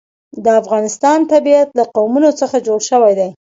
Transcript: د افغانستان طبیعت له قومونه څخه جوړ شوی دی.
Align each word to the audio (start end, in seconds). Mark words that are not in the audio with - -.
د 0.43 0.45
افغانستان 0.61 1.19
طبیعت 1.31 1.69
له 1.77 1.83
قومونه 1.95 2.29
څخه 2.39 2.57
جوړ 2.67 2.79
شوی 2.89 3.13
دی. 3.19 3.29